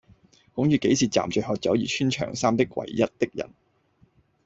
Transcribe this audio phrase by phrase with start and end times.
[0.55, 3.51] 孔乙己是站着喝酒而穿長衫的唯一的人